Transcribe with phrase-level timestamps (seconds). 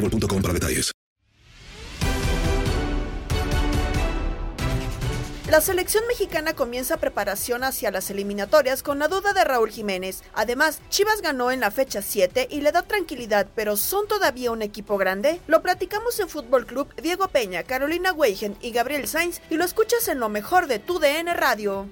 [0.00, 0.92] boostmobile.com para detalles.
[5.50, 10.22] La selección mexicana comienza preparación hacia las eliminatorias con la duda de Raúl Jiménez.
[10.32, 14.62] Además, Chivas ganó en la fecha 7 y le da tranquilidad, pero ¿son todavía un
[14.62, 15.40] equipo grande?
[15.48, 20.06] Lo platicamos en Fútbol Club Diego Peña, Carolina Weigen y Gabriel Sainz y lo escuchas
[20.06, 21.88] en lo mejor de tu DN Radio.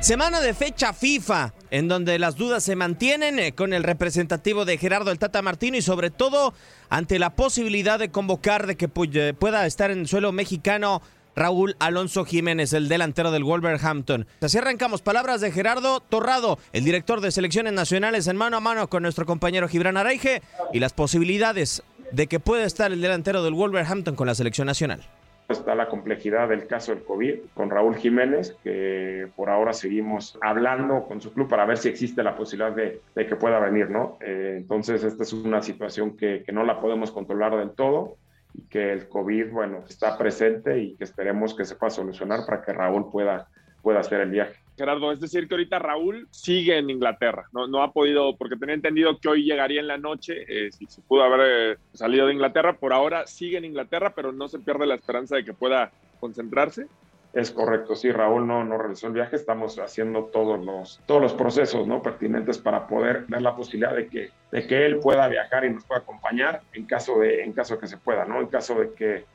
[0.00, 4.78] Semana de fecha FIFA, en donde las dudas se mantienen eh, con el representativo de
[4.78, 6.54] Gerardo el Tata Martino y sobre todo
[6.88, 11.02] ante la posibilidad de convocar de que eh, pueda estar en el suelo mexicano
[11.36, 14.26] Raúl Alonso Jiménez, el delantero del Wolverhampton.
[14.40, 15.02] Así arrancamos.
[15.02, 19.26] Palabras de Gerardo Torrado, el director de selecciones nacionales en mano a mano con nuestro
[19.26, 20.40] compañero Gibran Araige
[20.72, 25.06] y las posibilidades de que pueda estar el delantero del Wolverhampton con la selección nacional.
[25.48, 31.04] Está la complejidad del caso del COVID con Raúl Jiménez, que por ahora seguimos hablando
[31.06, 34.18] con su club para ver si existe la posibilidad de, de que pueda venir, ¿no?
[34.20, 38.16] Eh, entonces, esta es una situación que, que no la podemos controlar del todo
[38.54, 42.62] y que el COVID, bueno, está presente y que esperemos que se pueda solucionar para
[42.62, 43.48] que Raúl pueda,
[43.82, 44.65] pueda hacer el viaje.
[44.76, 48.74] Gerardo, es decir, que ahorita Raúl sigue en Inglaterra, no, no ha podido, porque tenía
[48.74, 51.40] entendido que hoy llegaría en la noche, eh, si se pudo haber
[51.72, 55.36] eh, salido de Inglaterra, por ahora sigue en Inglaterra, pero no se pierde la esperanza
[55.36, 56.86] de que pueda concentrarse.
[57.32, 61.86] Es correcto, sí, Raúl no, realizó el viaje, estamos haciendo todos los, todos los procesos
[61.86, 62.00] ¿no?
[62.00, 65.84] pertinentes para poder ver la posibilidad de que, de que él pueda viajar y nos
[65.84, 68.40] pueda acompañar en caso de, en caso de que se pueda, ¿no?
[68.40, 69.26] En caso de que,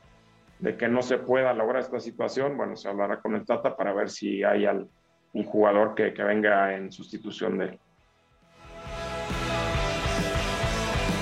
[0.58, 3.92] de que no se pueda lograr esta situación, bueno, se hablará con el Tata para
[3.92, 4.88] ver si hay al,
[5.32, 7.78] un jugador que, que venga en sustitución de él.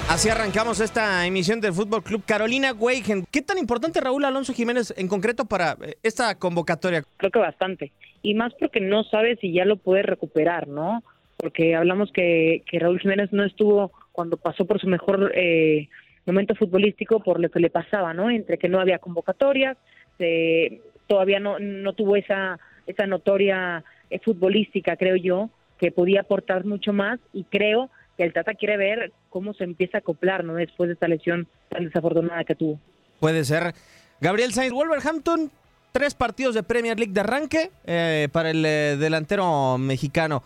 [0.09, 3.25] Así arrancamos esta emisión del Fútbol Club Carolina Weigen.
[3.31, 7.05] ¿Qué tan importante Raúl Alonso Jiménez en concreto para eh, esta convocatoria?
[7.17, 7.93] Creo que bastante.
[8.23, 11.05] Y más porque no sabe si ya lo puede recuperar, ¿no?
[11.37, 15.89] Porque hablamos que, que Raúl Jiménez no estuvo cuando pasó por su mejor eh,
[16.27, 18.31] momento futbolístico por lo que le pasaba, ¿no?
[18.31, 19.77] Entre que no había convocatorias,
[20.19, 23.85] se- todavía no, no tuvo esa, esa notoria eh,
[24.19, 29.13] futbolística, creo yo, que podía aportar mucho más y creo que el Tata quiere ver
[29.31, 30.55] cómo se empieza a acoplar, ¿no?
[30.55, 32.79] Después de esta lesión tan desafortunada que tuvo.
[33.19, 33.75] Puede ser.
[34.21, 35.51] Gabriel Sainz, Wolverhampton,
[35.93, 40.43] tres partidos de Premier League de arranque eh, para el eh, delantero mexicano.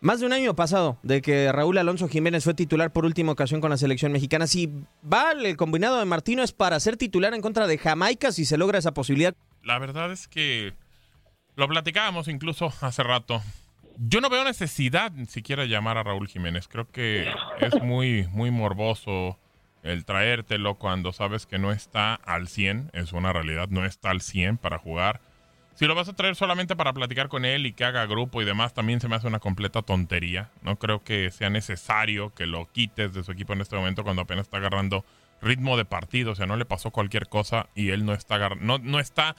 [0.00, 3.60] Más de un año pasado de que Raúl Alonso Jiménez fue titular por última ocasión
[3.60, 4.46] con la selección mexicana.
[4.46, 4.70] Si
[5.12, 8.58] va el combinado de Martino es para ser titular en contra de Jamaica si se
[8.58, 9.34] logra esa posibilidad.
[9.64, 10.72] La verdad es que
[11.58, 13.42] lo platicábamos incluso hace rato.
[13.96, 16.68] Yo no veo necesidad ni siquiera llamar a Raúl Jiménez.
[16.68, 17.28] Creo que
[17.58, 19.36] es muy, muy morboso
[19.82, 22.90] el traértelo cuando sabes que no está al 100.
[22.92, 25.20] Es una realidad, no está al 100 para jugar.
[25.74, 28.44] si lo vas a traer solamente para platicar con él y que haga grupo y
[28.44, 30.50] demás, también se me hace una completa tontería.
[30.62, 34.22] No creo que sea necesario que lo quites de su equipo en este momento cuando
[34.22, 35.04] apenas está agarrando
[35.42, 36.30] ritmo de partido.
[36.30, 39.34] O sea, no le pasó cualquier cosa y él no está, no, no está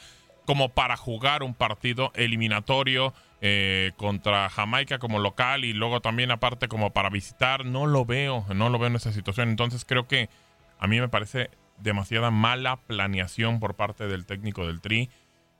[0.49, 6.67] como para jugar un partido eliminatorio eh, contra Jamaica como local y luego también aparte
[6.67, 7.65] como para visitar.
[7.65, 9.49] No lo veo, no lo veo en esa situación.
[9.49, 10.27] Entonces creo que
[10.79, 15.11] a mí me parece demasiada mala planeación por parte del técnico del Tri.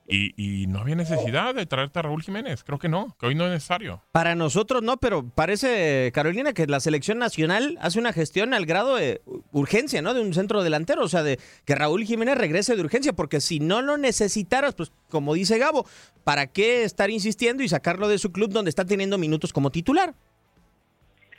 [0.09, 2.63] Y, y no había necesidad de traerte a Raúl Jiménez.
[2.63, 4.01] Creo que no, que hoy no es necesario.
[4.11, 8.95] Para nosotros no, pero parece, Carolina, que la selección nacional hace una gestión al grado
[8.95, 9.21] de
[9.51, 10.15] urgencia, ¿no?
[10.15, 13.59] De un centro delantero, o sea, de que Raúl Jiménez regrese de urgencia, porque si
[13.59, 15.85] no lo necesitaras, pues como dice Gabo,
[16.23, 20.15] ¿para qué estar insistiendo y sacarlo de su club donde está teniendo minutos como titular?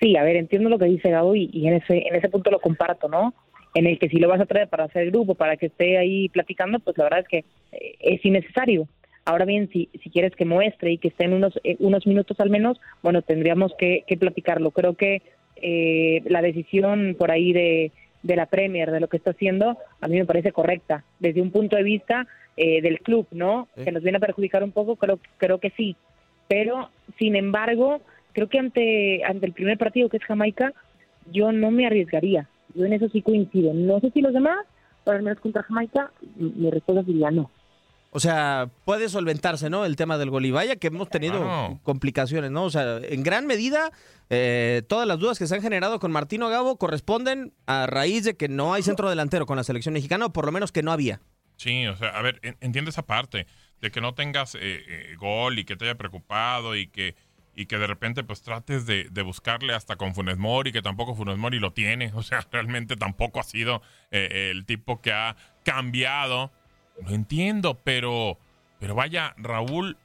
[0.00, 2.50] Sí, a ver, entiendo lo que dice Gabo y, y en ese en ese punto
[2.50, 3.34] lo comparto, ¿no?
[3.74, 6.28] En el que si lo vas a traer para hacer grupo, para que esté ahí
[6.28, 8.88] platicando, pues la verdad es que eh, es innecesario.
[9.24, 12.40] Ahora bien, si, si quieres que muestre y que esté en unos, eh, unos minutos
[12.40, 14.70] al menos, bueno, tendríamos que, que platicarlo.
[14.72, 15.22] Creo que
[15.62, 20.08] eh, la decisión por ahí de, de la Premier, de lo que está haciendo, a
[20.08, 21.04] mí me parece correcta.
[21.18, 22.26] Desde un punto de vista
[22.56, 23.68] eh, del club, ¿no?
[23.76, 23.84] Sí.
[23.84, 25.96] Que nos viene a perjudicar un poco, creo, creo que sí.
[26.48, 28.00] Pero, sin embargo,
[28.32, 30.72] creo que ante, ante el primer partido, que es Jamaica,
[31.30, 32.48] yo no me arriesgaría.
[32.74, 33.72] Yo en eso sí coincido.
[33.74, 34.58] No sé si los demás,
[35.04, 37.50] pero al menos contra Jamaica, mi respuesta sería no.
[38.12, 39.84] O sea, puede solventarse, ¿no?
[39.84, 40.44] El tema del gol.
[40.44, 42.64] Y vaya que hemos tenido complicaciones, ¿no?
[42.64, 43.92] O sea, en gran medida,
[44.30, 48.34] eh, todas las dudas que se han generado con Martino Gabo corresponden a raíz de
[48.36, 50.90] que no hay centro delantero con la selección mexicana, o por lo menos que no
[50.90, 51.20] había.
[51.56, 53.46] Sí, o sea, a ver, en- entiende esa parte
[53.80, 57.14] de que no tengas eh, eh, gol y que te haya preocupado y que
[57.60, 61.36] y que de repente pues trates de, buscarle hasta con Funes Mori, que tampoco Funes
[61.36, 66.50] Mori lo tiene, o sea, realmente tampoco ha sido eh, el tipo que ha cambiado.
[67.06, 68.38] Lo entiendo, pero
[68.78, 69.98] pero vaya, Raúl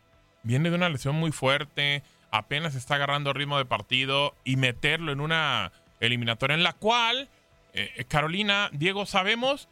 [0.43, 5.21] viene de una lesión muy fuerte, apenas está agarrando ritmo de partido y meterlo en
[5.21, 5.71] una
[6.01, 7.29] eliminatoria en la cual
[7.73, 9.69] eh, Carolina, Diego, sabemos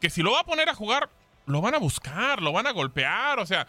[0.00, 1.10] que si lo va a poner a jugar,
[1.44, 3.66] lo van a buscar, lo van a golpear, o sea,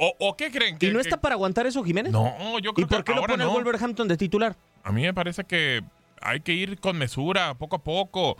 [0.00, 0.76] ¿o, o qué creen?
[0.80, 2.10] ¿Y no está para aguantar eso, Jiménez?
[2.12, 3.54] No, yo ¿Y creo por que qué lo pone el no.
[3.54, 4.56] Wolverhampton de titular?
[4.82, 5.80] A mí me parece que
[6.20, 8.36] hay que ir con mesura, poco a poco.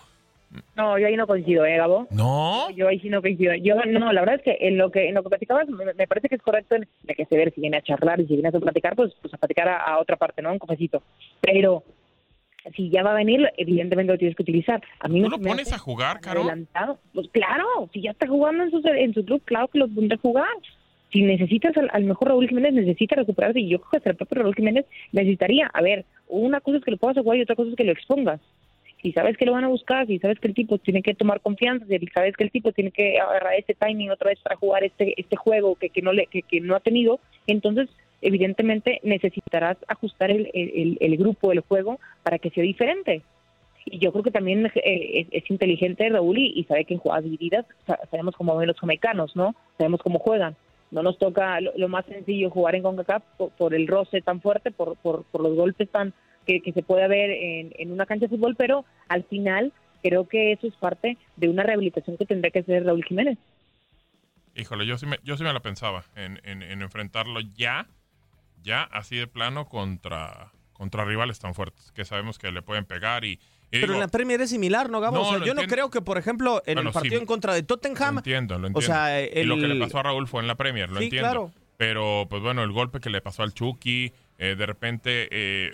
[0.74, 2.08] No, yo ahí no coincido, ¿eh, Gabo?
[2.10, 2.70] No.
[2.70, 3.54] Yo ahí sí no coincido.
[3.54, 6.06] Yo no, la verdad es que en lo que en lo que platicabas me, me
[6.08, 8.32] parece que es correcto en- de que se ver si viene a charlar y si
[8.34, 10.50] viene a platicar, pues, pues a platicar a, a otra parte, ¿no?
[10.52, 11.02] Un cafecito.
[11.40, 11.84] Pero
[12.74, 14.82] si ya va a venir, evidentemente lo tienes que utilizar.
[14.98, 16.40] A mí ¿Tú no lo me pones a jugar, Caro?
[16.40, 16.98] adelantado.
[17.14, 20.16] Pues claro, si ya está jugando en su, en su club, claro que lo pondré
[20.16, 20.48] a jugar.
[21.12, 23.60] Si necesitas al, al mejor Raúl Jiménez, necesita recuperarse.
[23.60, 25.66] Y yo creo que hasta el propio Raúl Jiménez necesitaría.
[25.72, 27.92] A ver, una cosa es que lo puedas jugar y otra cosa es que lo
[27.92, 28.40] expongas.
[29.02, 31.40] Si sabes que lo van a buscar, si sabes que el tipo tiene que tomar
[31.40, 34.84] confianza, si sabes que el tipo tiene que agarrar ese timing otra vez para jugar
[34.84, 37.88] este este juego que, que no le que, que no ha tenido, entonces
[38.22, 40.50] evidentemente necesitarás ajustar el,
[41.00, 43.22] el, grupo, el juego, para que sea diferente.
[43.86, 47.64] Y yo creo que también eh, es, inteligente Raúl y, sabe que en jugadas divididas
[47.86, 49.54] sa- sabemos cómo ven los jamaicanos, ¿no?
[49.78, 50.54] Sabemos cómo juegan.
[50.90, 54.70] No nos toca lo, más sencillo jugar en CONCACAF por, por el roce tan fuerte,
[54.70, 56.12] por, por, los golpes tan
[56.46, 59.72] que, que se puede ver en, en una cancha de fútbol, pero al final
[60.02, 63.38] creo que eso es parte de una rehabilitación que tendrá que hacer Raúl Jiménez.
[64.56, 67.86] Híjole, yo sí me, yo sí me la pensaba en, en- en enfrentarlo ya,
[68.62, 73.24] ya así de plano contra, contra rivales tan fuertes que sabemos que le pueden pegar
[73.24, 73.38] y
[73.70, 75.16] Pero digo, en la Premier es similar, ¿no, Gabo?
[75.16, 77.20] No, o sea, yo no creo que, por ejemplo, en Bueno, el partido sí.
[77.20, 78.14] en contra de Tottenham...
[78.14, 78.78] Lo entiendo, lo entiendo.
[78.78, 80.98] O sea, Y lo que el- le pasó a Raúl fue en la Premier, lo
[80.98, 81.28] Sí, entiendo.
[81.28, 81.52] claro.
[81.76, 85.72] Pero, pues bueno, el golpe que le pasó al Chucky, eh, de repente, eh,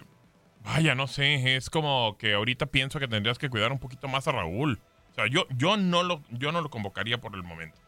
[0.62, 4.28] vaya, no sé, es como que ahorita pienso que tendrías que cuidar un poquito más
[4.28, 4.78] a Raúl.
[5.12, 7.78] O sea, yo, yo, no, lo, yo no lo convocaría por el momento.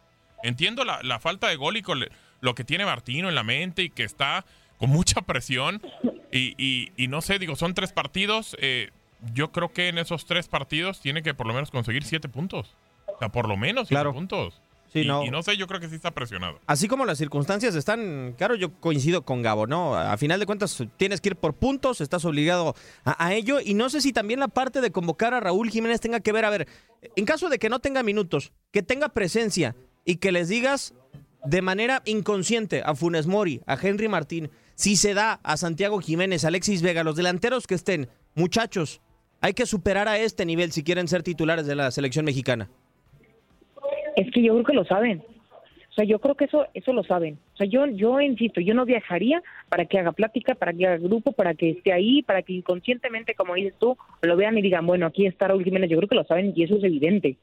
[0.43, 2.09] Entiendo la, la falta de gol y con le-
[2.41, 4.45] lo que tiene Martino en la mente y que está
[4.79, 5.83] con mucha presión.
[6.33, 8.57] Y, y- y no sé, digo, son tres partidos.
[8.61, 8.91] eh,
[9.35, 12.75] yo creo que en esos tres partidos tiene que por lo menos conseguir siete puntos.
[13.15, 14.15] O sea, por lo menos siete Claro.
[14.15, 14.61] puntos.
[14.93, 15.23] Sí, y, no.
[15.23, 16.61] y no sé, yo creo que sí está presionado.
[16.67, 19.95] Así como las circunstancias están, claro, yo coincido con Gabo, ¿no?
[19.95, 23.75] A final de cuentas tienes que ir por puntos, estás obligado a, a ello y
[23.75, 26.51] no sé si también la parte de convocar a Raúl Jiménez tenga que ver, a
[26.51, 26.69] ver,
[27.17, 30.95] en caso de que no tenga minutos, que tenga presencia y que les digas
[31.45, 36.45] de manera inconsciente a Funes Mori, a Henry Martín, si se da a Santiago Jiménez,
[36.45, 39.03] a Alexis Vega, los delanteros que estén, muchachos,
[39.41, 42.69] hay que superar a este nivel si quieren ser titulares de la selección mexicana.
[44.17, 45.23] Es que yo creo que lo saben.
[45.91, 47.39] O sea, yo creo que eso eso lo saben.
[47.55, 50.99] O sea, yo yo insisto, yo no viajaría para que haga plática, para que haga
[50.99, 54.87] grupo, para que esté ahí, para que inconscientemente, como dices tú, lo vean y digan,
[54.87, 55.91] bueno, aquí está Raúl Jiménez.
[55.91, 57.37] Yo creo que lo saben y eso es evidente.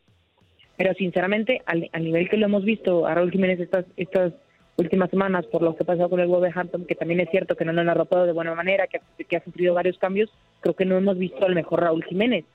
[0.78, 4.34] Pero sinceramente, al, al nivel que lo hemos visto a Raúl Jiménez estas estas
[4.78, 7.74] últimas semanas por lo que pasó con el Wolverhampton, que también es cierto que no
[7.74, 10.30] lo han arropado de buena manera, que, ha sufrido varios cambios,
[10.62, 12.46] creo que no hemos visto al mejor Raúl Jiménez.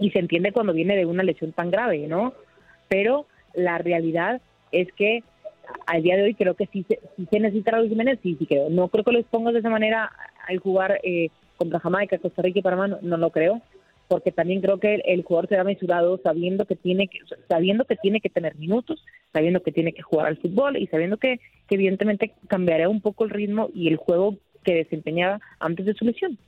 [0.00, 2.32] Y se entiende cuando viene de una lesión tan grave, ¿no?
[2.88, 4.40] Pero la realidad
[4.72, 5.22] es que
[5.86, 8.70] al día de hoy creo que sí, sí se necesita Raúl Jiménez, sí, sí creo.
[8.70, 10.10] No creo que lo expongas de esa manera
[10.46, 13.60] al jugar eh, contra Jamaica, Costa Rica y Panamá, no, no lo creo,
[14.08, 18.20] porque también creo que el, jugador será mesurado sabiendo que tiene que sabiendo que tiene
[18.20, 22.34] que tener minutos, sabiendo que tiene que jugar al fútbol y sabiendo que, que evidentemente
[22.48, 26.38] cambiará un poco el ritmo y el juego que desempeñaba antes de su lesión.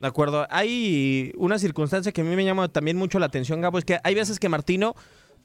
[0.00, 0.46] De acuerdo.
[0.50, 3.98] Hay una circunstancia que a mí me llama también mucho la atención, Gabo, es que
[4.04, 4.94] hay veces que Martino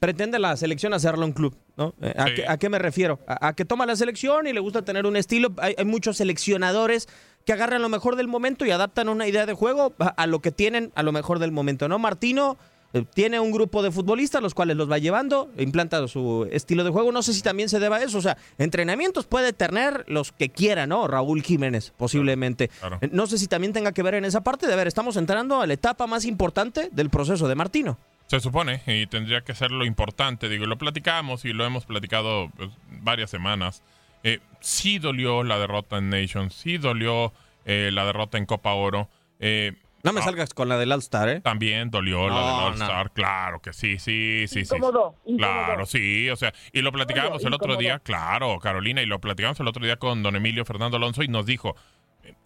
[0.02, 1.94] pretende la selección hacerlo un club, ¿no?
[2.02, 3.20] Eh, ¿A, qué, a qué me refiero?
[3.28, 5.52] A, a que toma la selección y le gusta tener un estilo.
[5.58, 7.08] Hay, hay muchos seleccionadores
[7.44, 10.40] que agarran lo mejor del momento y adaptan una idea de juego a, a lo
[10.40, 12.00] que tienen a lo mejor del momento, ¿no?
[12.00, 12.56] Martino
[12.94, 16.90] eh, tiene un grupo de futbolistas los cuales los va llevando, implanta su estilo de
[16.90, 17.12] juego.
[17.12, 18.18] No sé si también se deba a eso.
[18.18, 21.06] O sea, entrenamientos puede tener los que quiera, ¿no?
[21.06, 22.70] Raúl Jiménez, posiblemente.
[23.02, 25.16] Eh, No sé si también tenga que ver en esa parte de, a ver, estamos
[25.16, 27.98] entrando a la etapa más importante del proceso de Martino.
[28.32, 32.50] Se supone, y tendría que ser lo importante, digo, lo platicamos y lo hemos platicado
[32.56, 32.70] pues,
[33.02, 33.82] varias semanas.
[34.22, 37.34] Eh, sí dolió la derrota en Nations, sí dolió
[37.66, 39.10] eh, la derrota en Copa Oro.
[39.38, 41.40] Eh, No me salgas con la del All-Star, ¿eh?
[41.42, 42.66] También dolió la del no.
[42.68, 44.76] All-Star, claro que sí, sí, sí, sí.
[44.76, 45.32] Incómodo, sí.
[45.32, 45.52] incómodo.
[45.66, 49.60] Claro, sí, o sea, y lo platicábamos el otro día, claro, Carolina, y lo platicamos
[49.60, 51.76] el otro día con don Emilio Fernando Alonso y nos dijo,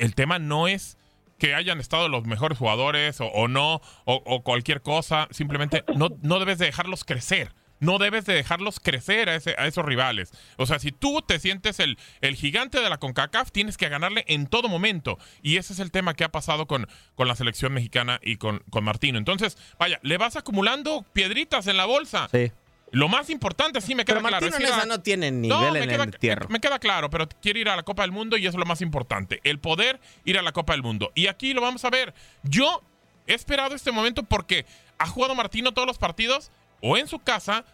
[0.00, 0.99] el tema no es
[1.38, 6.38] que hayan estado los mejores jugadores o, no, o, o cualquier cosa, simplemente no, no
[6.38, 7.52] debes de dejarlos crecer.
[7.78, 10.33] No debes de dejarlos crecer a, ese- a esos rivales.
[10.57, 14.25] O sea, si tú te sientes el, el gigante de la CONCACAF, tienes que ganarle
[14.28, 15.19] en todo momento.
[15.43, 18.61] Y ese es el tema que ha pasado con, con la selección mexicana y con,
[18.71, 19.19] con Martino.
[19.19, 22.28] Entonces, vaya, le vas acumulando piedritas en la bolsa.
[22.33, 22.50] Sí.
[22.93, 24.47] Lo más importante, sí me queda Pero claro.
[24.47, 26.49] Martino es en ir a- esa no tiene No, nivel me en queda- el entierro.
[26.49, 28.64] me queda claro, pero quiere ir a la Copa del Mundo y eso es lo
[28.66, 29.40] más importante.
[29.45, 31.11] El poder ir a la Copa del Mundo.
[31.14, 32.14] Y aquí lo vamos a ver.
[32.45, 32.83] Yo
[33.26, 34.66] he esperado este momento porque
[34.99, 36.50] ha jugado Martino todos los partidos
[36.81, 37.64] o en su casa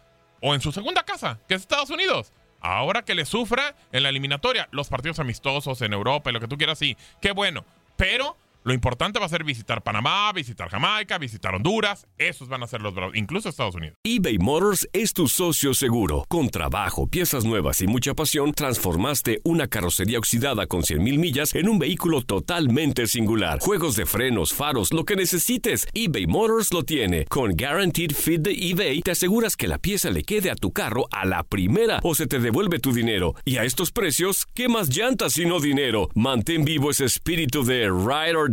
[0.41, 2.33] o en su segunda casa, que es Estados Unidos.
[2.59, 6.47] Ahora que le sufra en la eliminatoria, los partidos amistosos en Europa y lo que
[6.47, 7.65] tú quieras, sí, qué bueno.
[7.97, 12.07] Pero lo importante va a ser visitar Panamá, visitar Jamaica, visitar Honduras.
[12.17, 13.97] Esos van a ser los bravos, incluso Estados Unidos.
[14.03, 16.23] eBay Motors es tu socio seguro.
[16.29, 21.67] Con trabajo, piezas nuevas y mucha pasión, transformaste una carrocería oxidada con 100.000 millas en
[21.67, 23.59] un vehículo totalmente singular.
[23.59, 27.25] Juegos de frenos, faros, lo que necesites, eBay Motors lo tiene.
[27.25, 31.07] Con Guaranteed Fit de eBay, te aseguras que la pieza le quede a tu carro
[31.11, 33.35] a la primera o se te devuelve tu dinero.
[33.43, 36.09] Y a estos precios, ¿qué más llantas sino dinero?
[36.15, 38.52] Mantén vivo ese espíritu de Ride or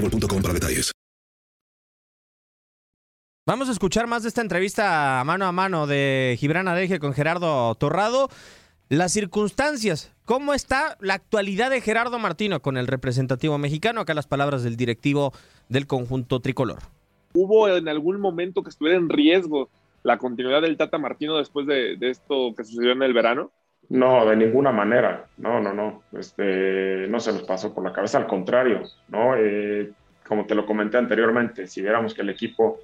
[0.00, 0.92] boostmobile.com para detalles.
[3.46, 7.74] Vamos a escuchar más de esta entrevista mano a mano de Gibran Adeje con Gerardo
[7.76, 8.28] Torrado.
[8.90, 14.02] Las circunstancias, ¿cómo está la actualidad de Gerardo Martino con el representativo mexicano?
[14.02, 15.32] Acá las palabras del directivo
[15.70, 16.80] del conjunto tricolor.
[17.32, 19.70] ¿Hubo en algún momento que estuviera en riesgo
[20.02, 23.50] la continuidad del Tata Martino después de, de esto que sucedió en el verano?
[23.90, 25.26] No, de ninguna manera.
[25.38, 26.02] No, no, no.
[26.12, 28.18] Este, no se nos pasó por la cabeza.
[28.18, 29.34] Al contrario, ¿no?
[29.36, 29.90] Eh,
[30.26, 32.78] como te lo comenté anteriormente, si viéramos que el equipo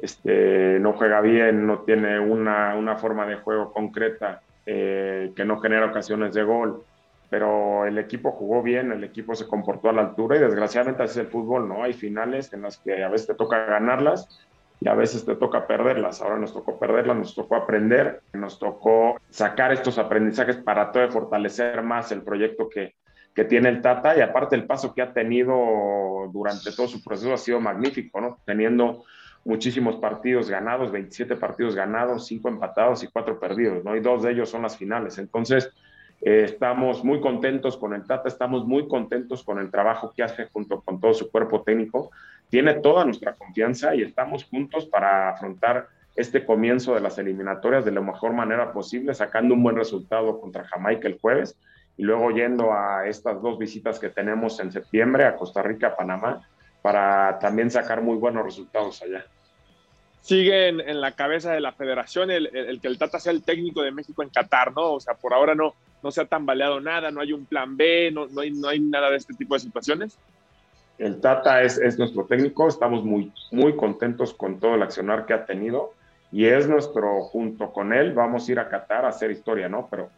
[0.00, 5.58] este, no juega bien, no tiene una, una forma de juego concreta eh, que no
[5.60, 6.82] genera ocasiones de gol,
[7.30, 11.16] pero el equipo jugó bien, el equipo se comportó a la altura y desgraciadamente es
[11.16, 11.82] el fútbol, ¿no?
[11.82, 14.46] Hay finales en las que a veces te toca ganarlas
[14.84, 16.20] y a veces te toca perderlas.
[16.20, 21.82] Ahora nos tocó perderlas, nos tocó aprender, nos tocó sacar estos aprendizajes para todavía fortalecer
[21.82, 22.94] más el proyecto que,
[23.34, 27.32] que tiene el Tata y aparte el paso que ha tenido durante todo su proceso
[27.32, 28.40] ha sido magnífico, ¿no?
[28.44, 29.04] Teniendo
[29.46, 33.96] muchísimos partidos ganados, 27 partidos ganados, 5 empatados y 4 perdidos, ¿no?
[33.96, 35.16] Y dos de ellos son las finales.
[35.16, 35.70] Entonces,
[36.24, 40.80] estamos muy contentos con el Tata, estamos muy contentos con el trabajo que hace junto
[40.80, 42.10] con todo su cuerpo técnico.
[42.48, 47.92] Tiene toda nuestra confianza y estamos juntos para afrontar este comienzo de las eliminatorias de
[47.92, 51.58] la mejor manera posible, sacando un buen resultado contra Jamaica el jueves
[51.98, 56.48] y luego yendo a estas dos visitas que tenemos en septiembre a Costa Rica, Panamá,
[56.80, 59.26] para también sacar muy buenos resultados allá.
[60.24, 63.82] Sigue en, la cabeza de la federación el, el, que el Tata sea el técnico
[63.82, 64.94] de México en Qatar, ¿no?
[64.94, 68.10] O sea, por ahora no, no se ha tambaleado nada, no hay un plan B,
[68.10, 70.16] no, no, hay, no hay nada de este tipo de situaciones.
[70.96, 75.34] El Tata es, es nuestro técnico, estamos muy, muy contentos con todo el accionar que
[75.34, 75.92] ha tenido
[76.32, 79.88] y es nuestro, junto con él, vamos a ir a Qatar a hacer historia, ¿no?
[79.90, 80.08] Pero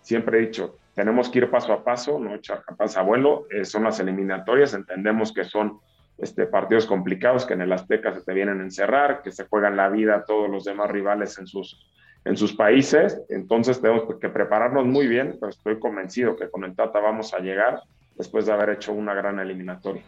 [0.00, 3.82] siempre he dicho, tenemos que ir paso a paso, no echar capaz abuelo, eh, son
[3.82, 5.80] las eliminatorias, entendemos que son
[6.18, 9.76] este, partidos complicados que en el Azteca se te vienen a encerrar, que se juegan
[9.76, 11.90] la vida a todos los demás rivales en sus,
[12.24, 13.20] en sus países.
[13.28, 17.38] Entonces tenemos que prepararnos muy bien, pero estoy convencido que con el Tata vamos a
[17.38, 17.80] llegar
[18.16, 20.02] después de haber hecho una gran eliminatoria.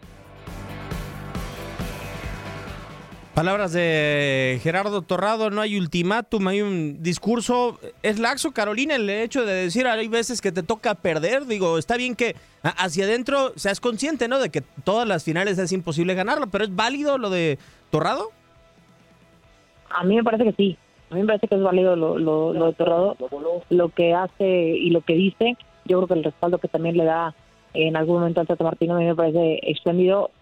[3.38, 7.78] Palabras de Gerardo Torrado, no hay ultimátum, hay un discurso.
[8.02, 11.46] Es laxo, Carolina, el hecho de decir hay veces que te toca perder.
[11.46, 14.40] Digo, está bien que hacia adentro seas consciente, ¿no?
[14.40, 18.30] De que todas las finales es imposible ganarlo, pero ¿es válido lo de Torrado?
[19.88, 20.76] A mí me parece que sí.
[21.08, 23.16] A mí me parece que es válido lo, lo, lo de Torrado.
[23.70, 27.04] Lo que hace y lo que dice, yo creo que el respaldo que también le
[27.04, 27.36] da
[27.72, 30.32] en algún momento al Tata Martino a mí me parece extendido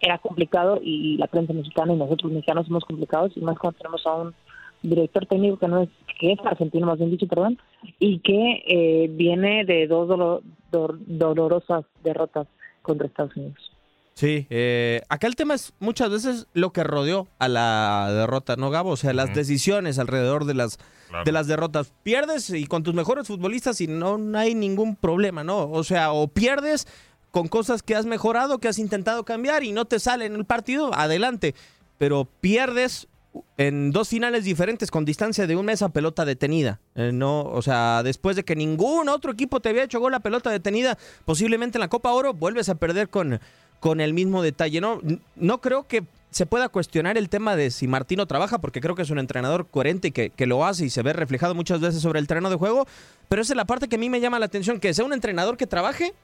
[0.00, 4.06] era complicado y la prensa mexicana y nosotros mexicanos somos complicados y más cuando tenemos
[4.06, 4.34] a un
[4.82, 5.88] director técnico que no es
[6.20, 7.58] que es argentino más bien dicho perdón
[7.98, 12.46] y que eh, viene de dos dolorosas derrotas
[12.82, 13.74] contra Estados Unidos
[14.14, 18.70] Sí, eh, acá el tema es muchas veces lo que rodeó a la derrota, ¿no,
[18.70, 18.90] Gabo?
[18.90, 20.78] O sea, las decisiones alrededor de las,
[21.24, 21.92] de las derrotas.
[22.04, 25.68] Pierdes y con tus mejores futbolistas y no, no hay ningún problema, ¿no?
[25.68, 26.86] O sea, o pierdes
[27.34, 30.44] con cosas que has mejorado, que has intentado cambiar y no te sale en el
[30.44, 31.56] partido, adelante.
[31.98, 33.08] Pero pierdes
[33.56, 36.78] en dos finales diferentes con distancia de un mes a pelota detenida.
[36.94, 40.20] Eh, no, o sea, después de que ningún otro equipo te había hecho gol a
[40.20, 43.40] pelota detenida, posiblemente en la Copa Oro, vuelves a perder con,
[43.80, 44.80] con el mismo detalle.
[44.80, 45.00] No,
[45.34, 49.02] no creo que se pueda cuestionar el tema de si Martino trabaja, porque creo que
[49.02, 52.00] es un entrenador coherente y que, que, lo hace y se ve reflejado muchas veces
[52.00, 52.86] sobre el terreno de juego,
[53.28, 55.12] pero esa es la parte que a mí me llama la atención, que sea un
[55.12, 56.14] entrenador que trabaje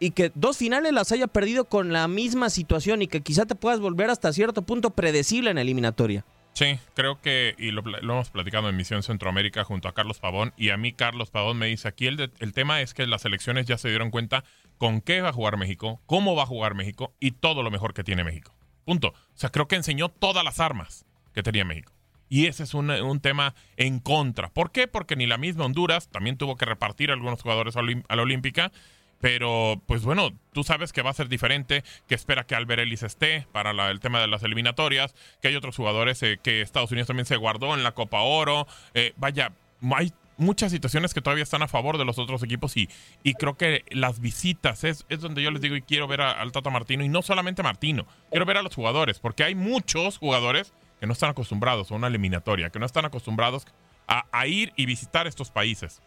[0.00, 3.54] y que dos finales las haya perdido con la misma situación y que quizá te
[3.54, 6.24] puedas volver hasta cierto punto predecible en eliminatoria.
[6.54, 10.70] Sí, creo que, y lo, hemos platicado en Misión Centroamérica junto a Carlos Pavón, y
[10.70, 13.78] a mí Carlos Pavón me dice aquí, el, el tema es que las elecciones ya
[13.78, 14.42] se dieron cuenta
[14.76, 17.94] con qué va a jugar México, cómo va a jugar México y todo lo mejor
[17.94, 18.54] que tiene México.
[18.84, 19.08] Punto.
[19.08, 21.92] O sea, creo que enseñó todas las armas que tenía México.
[22.28, 24.50] Y ese es un, un, tema en contra.
[24.50, 24.88] ¿Por qué?
[24.88, 28.72] Porque ni la misma Honduras también tuvo que repartir algunos jugadores a la Olímpica
[29.20, 33.46] pero, pues bueno, tú sabes que va a ser diferente, que espera que Albert esté
[33.52, 37.26] para el tema de las eliminatorias, que hay otros jugadores eh, que Estados Unidos también
[37.26, 38.66] se guardó en la Copa Oro.
[38.94, 39.52] Eh, vaya,
[39.94, 42.88] hay muchas situaciones que todavía están a favor de los otros equipos y,
[43.24, 46.52] y creo que las visitas es, es donde yo les digo y quiero ver al
[46.52, 50.18] Tata Martino y no solamente a Martino, quiero ver a los jugadores, porque hay muchos
[50.18, 53.66] jugadores que no están acostumbrados a una eliminatoria, que no están acostumbrados
[54.06, 56.02] a, a ir y visitar estos países.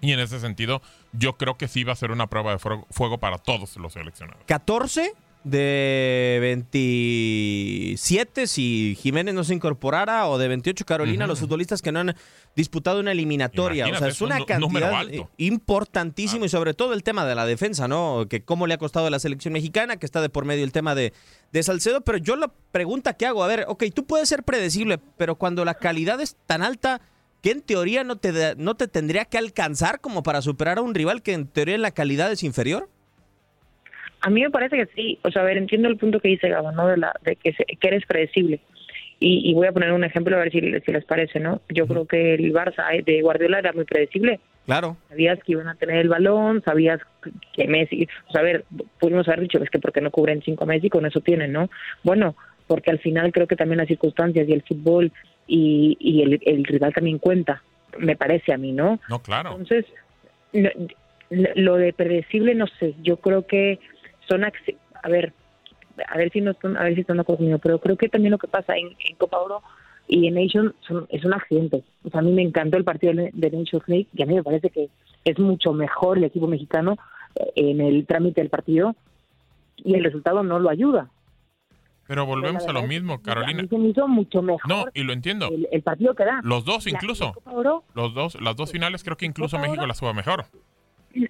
[0.00, 0.82] Y en ese sentido,
[1.12, 4.42] yo creo que sí va a ser una prueba de fuego para todos los seleccionados.
[4.46, 11.92] 14 de 27 si Jiménez no se incorporara o de 28 Carolina, los futbolistas que
[11.92, 12.14] no han
[12.54, 13.88] disputado una eliminatoria.
[13.88, 15.06] o sea, es una cantidad
[15.38, 18.26] importantísima y sobre todo el tema de la defensa, ¿no?
[18.28, 20.72] Que cómo le ha costado a la selección mexicana, que está de por medio el
[20.72, 21.14] tema de,
[21.52, 22.02] de Salcedo.
[22.02, 25.64] Pero yo la pregunta que hago, a ver, ok, tú puedes ser predecible, pero cuando
[25.64, 27.00] la calidad es tan alta
[27.42, 30.94] que en teoría no te, no te tendría que alcanzar como para superar a un
[30.94, 32.88] rival que en teoría en la calidad es inferior?
[34.20, 35.18] A mí me parece que sí.
[35.22, 36.86] O sea, a ver, entiendo el punto que dice Gabo, ¿no?
[36.88, 38.60] De, la, de que, que eres predecible.
[39.22, 41.60] Y, voy a poner un ejemplo a ver si, si les parece, ¿no?
[41.68, 44.40] Yo creo que el Barça de Guardiola era muy predecible.
[44.64, 44.96] Claro.
[45.10, 47.00] Sabías que iban a tener el balón, sabías
[47.52, 48.64] que Messi, o sea, a ver,
[48.98, 51.68] pudimos haber dicho, es que porque no cubren cinco Messi, con eso tienen, ¿no?
[52.02, 52.34] Bueno,
[52.66, 55.12] porque al final creo que también las circunstancias y el fútbol
[55.52, 57.62] y, y el, el rival también cuenta,
[57.98, 59.00] me parece a mí, ¿no?
[59.08, 59.50] No, claro.
[59.50, 59.84] Entonces,
[60.52, 60.70] no-
[61.56, 63.78] lo de predecible, no sé, yo creo que
[64.28, 65.32] son, a ver,
[66.08, 68.08] a ver si no están, a ver si están de acuerdo conmigo, pero creo que
[68.08, 69.62] también lo que pasa en, en Copa Oro
[70.08, 71.82] y en Nation son- es un accidente.
[72.04, 74.42] O sea, a mí me encantó el partido de Nations League y a mí me
[74.44, 74.88] parece que
[75.24, 76.96] es mucho mejor el equipo mexicano
[77.36, 78.94] eh, en el trámite del partido
[79.76, 81.10] y el resultado no lo ayuda.
[82.10, 83.64] Pero volvemos a lo mismo, A Carolina.
[83.70, 85.48] se me hizo mucho mejor No, y lo entiendo.
[85.48, 86.40] el, el partido que da.
[86.42, 87.32] Los dos incluso.
[87.44, 89.86] Oro Los dos, las dos finales creo que incluso Copa México Oro.
[89.88, 90.44] las juega mejor.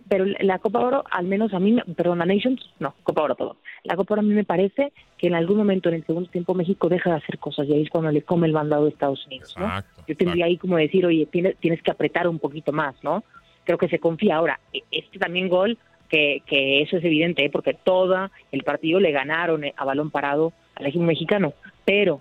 [0.08, 3.56] pero la Copa Oro, al menos a mí, perdón, la Nations, no, Copa Oro todo.
[3.84, 6.54] La Copa Oro a mí me parece que en algún momento en el segundo tiempo
[6.54, 9.26] México deja de hacer cosas y ahí es cuando le come el mandado de Estados
[9.26, 9.66] Unidos, ¿no?
[9.66, 10.02] Exacto.
[10.08, 13.22] Yo tendría ahí como decir, oye, tienes, tienes que apretar un poquito más, ¿no?
[13.64, 14.36] Creo que se confía.
[14.36, 15.76] Ahora, e- este también gol,
[16.10, 17.50] que, que eso es evidente, ¿eh?
[17.50, 21.54] porque todo el partido le ganaron eh, a balón parado al equipo mexicano.
[21.84, 22.20] Pero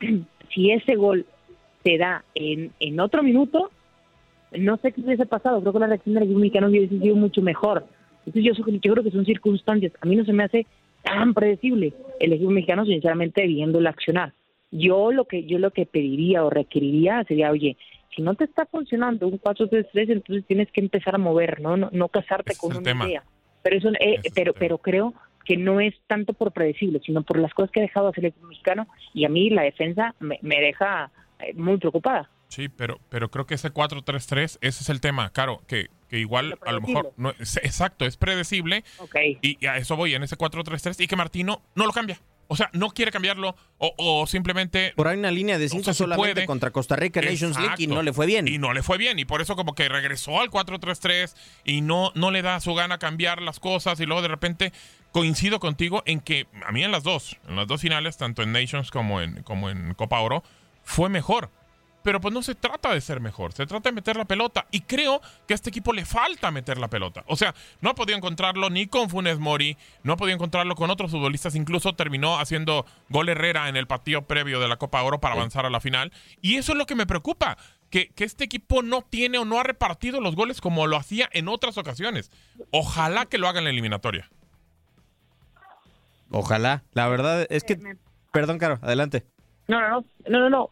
[0.52, 1.24] si ese gol
[1.84, 3.70] se da en, en otro minuto,
[4.52, 5.60] no sé qué hubiese pasado.
[5.60, 7.86] Creo que la reacción del equipo mexicano hubiese sido mucho mejor.
[8.26, 9.92] Entonces yo, yo creo que son circunstancias.
[10.00, 10.66] A mí no se me hace
[11.02, 14.32] tan predecible el equipo mexicano, sinceramente, viéndolo accionar.
[14.70, 17.76] Yo lo que yo lo que pediría o requeriría sería, oye,
[18.14, 21.76] si no te está funcionando un 4-3-3, entonces tienes que empezar a mover, ¿no?
[21.76, 23.06] No, no casarte con una tema.
[23.06, 23.22] idea.
[23.62, 27.52] Pero eso, eh, pero, pero creo que no es tanto por predecible, sino por las
[27.54, 31.10] cosas que ha dejado hacer el mexicano y a mí la defensa me, me deja
[31.40, 32.28] eh, muy preocupada.
[32.48, 36.58] Sí, pero, pero creo que ese 4-3-3, ese es el tema, Caro, que, que igual
[36.66, 38.84] a lo mejor, no, es- exacto, es predecible
[39.42, 42.18] y, y a eso voy, en ese 4-3-3, y que Martino no lo cambia.
[42.52, 44.92] O sea, no quiere cambiarlo o, o simplemente...
[44.94, 46.46] Por ahí una línea de cinco sea, sí solamente puede.
[46.46, 48.46] contra Costa Rica Nations League y no le fue bien.
[48.46, 49.18] Y no le fue bien.
[49.18, 51.34] Y por eso como que regresó al 4-3-3
[51.64, 53.98] y no, no le da su gana cambiar las cosas.
[54.00, 54.72] Y luego de repente
[55.12, 58.52] coincido contigo en que a mí en las dos, en las dos finales, tanto en
[58.52, 60.44] Nations como en, como en Copa Oro,
[60.84, 61.50] fue mejor.
[62.02, 64.66] Pero pues no se trata de ser mejor, se trata de meter la pelota.
[64.70, 67.24] Y creo que a este equipo le falta meter la pelota.
[67.26, 70.90] O sea, no ha podido encontrarlo ni con Funes Mori, no ha podido encontrarlo con
[70.90, 71.54] otros futbolistas.
[71.54, 75.66] Incluso terminó haciendo gol Herrera en el partido previo de la Copa Oro para avanzar
[75.66, 76.12] a la final.
[76.40, 77.56] Y eso es lo que me preocupa,
[77.90, 81.28] que, que este equipo no tiene o no ha repartido los goles como lo hacía
[81.32, 82.30] en otras ocasiones.
[82.70, 84.28] Ojalá que lo haga en la eliminatoria.
[86.30, 86.82] Ojalá.
[86.94, 87.78] La verdad es que...
[88.32, 89.26] Perdón, Caro, adelante.
[89.68, 90.70] No, no, no, no, no, no.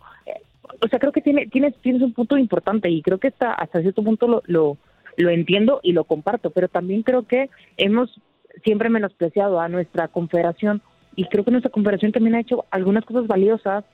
[0.83, 3.81] O sea, creo que tiene, tienes, tienes un punto importante y creo que hasta, hasta
[3.81, 4.77] cierto punto lo, lo,
[5.17, 8.21] lo entiendo y lo comparto, pero también creo que hemos
[8.65, 10.83] siempre menospreciado a nuestra confederación
[11.17, 13.85] y creo que nuestra confederación también ha hecho algunas cosas valiosas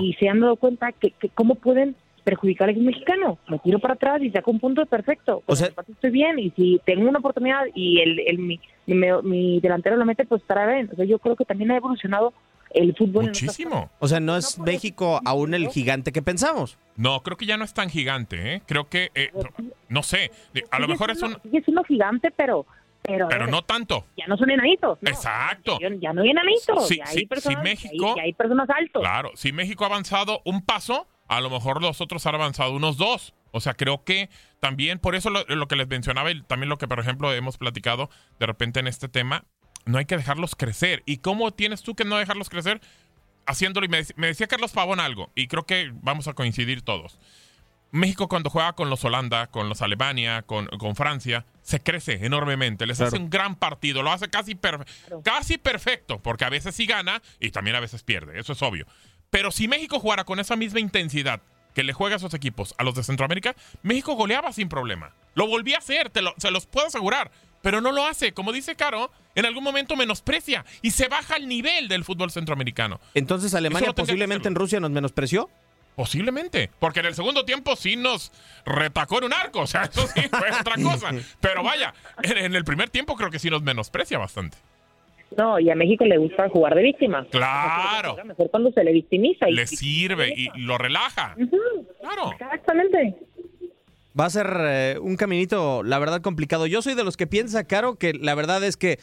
[0.00, 3.38] y se han dado cuenta que, que cómo pueden perjudicar al equipo mexicano.
[3.48, 5.42] Me tiro para atrás y saco un punto perfecto.
[5.46, 9.60] O sea, estoy bien y si tengo una oportunidad y el, el mi, mi, mi
[9.60, 10.88] delantero lo mete, pues estará bien.
[10.92, 12.32] O sea, yo creo que también ha evolucionado
[12.74, 13.24] el fútbol.
[13.26, 13.90] Muchísimo.
[13.98, 16.76] O sea, no es México aún el gigante que pensamos.
[16.96, 18.62] No, creo que ya no es tan gigante, ¿eh?
[18.66, 19.30] Creo que, eh,
[19.88, 20.30] no sé,
[20.70, 21.36] a lo mejor es un...
[21.42, 22.66] Sigue siendo gigante, pero...
[23.06, 24.06] Pero, Pero no tanto.
[24.16, 24.96] Ya no son enanitos.
[25.02, 25.10] ¿no?
[25.10, 25.78] Exacto.
[25.78, 26.88] Ya, ya no hay enanitos.
[26.88, 29.02] Sí, ya, sí, hay personas, sí, México- ya hay, ya hay personas altos.
[29.02, 32.96] Claro, si México ha avanzado un paso, a lo mejor los otros han avanzado unos
[32.96, 33.34] dos.
[33.50, 36.78] O sea, creo que también, por eso lo, lo que les mencionaba y también lo
[36.78, 38.08] que, por ejemplo, hemos platicado
[38.40, 39.44] de repente en este tema,
[39.84, 41.02] no hay que dejarlos crecer.
[41.06, 42.80] ¿Y cómo tienes tú que no dejarlos crecer?
[43.46, 47.18] Haciéndolo, y me, me decía Carlos Pavón algo, y creo que vamos a coincidir todos.
[47.90, 52.86] México cuando juega con los Holanda, con los Alemania, con, con Francia, se crece enormemente,
[52.86, 54.86] les hace un gran partido, lo hace casi, perfe-
[55.22, 58.86] casi perfecto, porque a veces sí gana y también a veces pierde, eso es obvio.
[59.30, 61.40] Pero si México jugara con esa misma intensidad
[61.74, 65.12] que le juega a esos equipos, a los de Centroamérica, México goleaba sin problema.
[65.34, 67.30] Lo volvía a hacer, te lo- se los puedo asegurar.
[67.64, 68.32] Pero no lo hace.
[68.32, 73.00] Como dice Caro, en algún momento menosprecia y se baja el nivel del fútbol centroamericano.
[73.14, 75.48] Entonces Alemania posiblemente en Rusia nos menospreció.
[75.96, 78.32] Posiblemente, porque en el segundo tiempo sí nos
[78.66, 81.12] retacó en un arco, o sea, eso sí fue otra cosa.
[81.40, 84.58] Pero vaya, en, en el primer tiempo creo que sí nos menosprecia bastante.
[85.36, 87.26] No, y a México le gusta jugar de víctima.
[87.30, 89.48] Claro, Mejor cuando se le victimiza.
[89.48, 91.36] Y, le sirve y lo relaja.
[92.00, 92.32] Claro.
[92.32, 93.16] Exactamente.
[94.18, 96.66] Va a ser eh, un caminito, la verdad, complicado.
[96.66, 99.00] Yo soy de los que piensa, Caro, que la verdad es que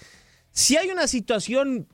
[0.51, 1.87] si hay una situación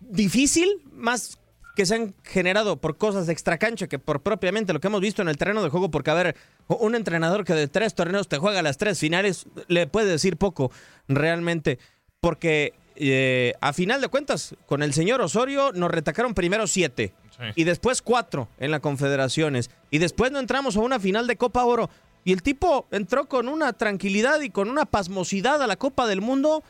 [0.00, 1.38] difícil, más
[1.74, 5.22] que se han generado por cosas de extracancha que por propiamente lo que hemos visto
[5.22, 6.36] en el terreno de juego, porque a ver,
[6.68, 10.70] un entrenador que de tres torneos te juega las tres finales, le puede decir poco
[11.08, 11.78] realmente,
[12.20, 17.12] porque eh, a final de cuentas, con el señor Osorio nos retacaron primero siete
[17.56, 21.64] y después cuatro en la Confederaciones y después no entramos a una final de Copa
[21.64, 21.90] Oro
[22.24, 26.20] y el tipo entró con una tranquilidad y con una pasmosidad a la Copa del
[26.20, 26.62] Mundo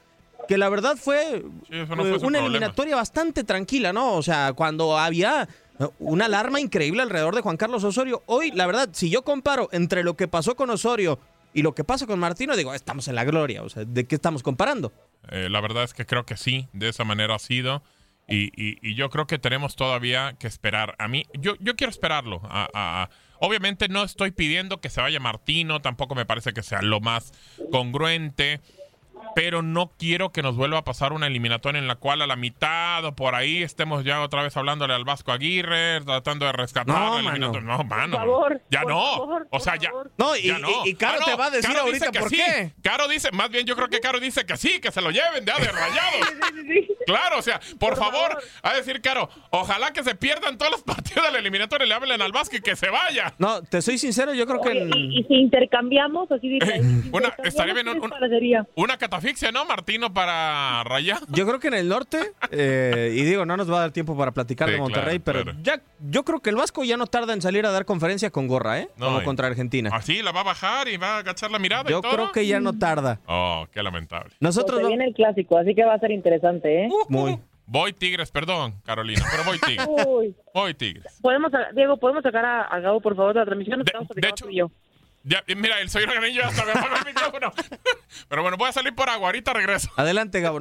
[0.49, 2.38] que la verdad fue, eso no fue eh, una problema.
[2.47, 4.14] eliminatoria bastante tranquila, ¿no?
[4.14, 5.49] O sea, cuando había
[5.81, 8.23] eh, una alarma increíble alrededor de Juan Carlos Osorio.
[8.27, 11.19] Hoy, la verdad, si yo comparo entre lo que pasó con Osorio
[11.55, 13.62] y lo que pasa con Martino, digo, estamos en la gloria.
[13.62, 14.93] O sea, ¿de qué estamos comparando?
[15.31, 17.83] Eh, la verdad es que creo que sí, de esa manera ha sido.
[18.29, 20.95] Y, y- y yo creo que tenemos todavía que esperar.
[20.99, 22.40] A mí, yo, yo quiero esperarlo.
[22.45, 26.62] A- a- a- obviamente no estoy pidiendo que se vaya Martino, tampoco me parece que
[26.62, 27.33] sea lo más
[27.70, 28.61] congruente.
[29.35, 32.37] Pero no quiero que nos vuelva a pasar una eliminatoria en la cual a la
[32.37, 36.95] mitad o por ahí estemos ya otra vez hablándole al Vasco Aguirre, tratando de rescatar
[36.95, 37.61] No, la eliminatoria.
[37.77, 38.17] No, mano.
[38.17, 39.17] Por favor, ya por no.
[39.17, 39.91] favor, o sea, ya.
[40.19, 42.29] No, y- ya y- y Caro te va a decir Caro ahorita dice que por
[42.31, 42.37] sí.
[42.37, 42.73] qué.
[42.83, 45.45] Caro dice, más bien yo creo que Caro dice que sí, que se lo lleven
[45.45, 46.29] de de rayados.
[47.07, 51.27] Claro, o sea, por, favor, a decir, Caro, ojalá que se pierdan todos los partidos
[51.27, 53.35] de la eliminatoria y le hablen al Vasco y que se vaya.
[53.39, 54.75] No, te soy sincero, yo creo que...
[54.97, 56.81] Y, y si intercambiamos, así diría.
[57.13, 58.13] Una, estaría bien un- un-
[58.77, 61.18] una catafixia, ¿no, Martino, para rayar?
[61.29, 64.16] Yo creo que en el norte, eh, y digo, no nos va a dar tiempo
[64.16, 67.07] para platicar Sí, de Monterrey, claro, pero ya yo creo que el Vasco ya no
[67.07, 68.88] tarda en salir a dar conferencia con gorra, ¿eh?
[68.96, 69.90] No, Como y- contra Argentina.
[69.92, 71.88] Así la va a bajar y va a agachar la mirada.
[71.90, 72.12] Yo y todo.
[72.12, 73.20] creo que ya no tarda.
[73.27, 74.33] Oh, qué lamentable.
[74.40, 76.88] Nosotros Porque viene el clásico, así que va a ser interesante, ¿eh?
[77.09, 77.38] Muy.
[77.66, 79.88] Voy Tigres, perdón, Carolina, pero voy Tigres.
[80.07, 80.35] Uy.
[80.53, 81.18] Voy Tigres.
[81.22, 83.83] Podemos, Diego, ¿podemos sacar a, a Gabo, por favor, de la transmisión?
[83.83, 84.70] Platicando tú y yo.
[85.25, 87.53] Ya, mira, el señor Organillo hasta me apagó el micrófono.
[88.29, 89.91] Pero bueno, voy a salir por agua, ahorita regreso.
[89.97, 90.61] Adelante, Gabo.